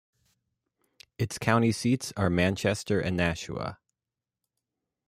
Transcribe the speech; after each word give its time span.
Its 1.19 1.37
county 1.37 1.71
seats 1.71 2.11
are 2.17 2.27
Manchester 2.27 2.99
and 2.99 3.15
Nashua. 3.15 3.77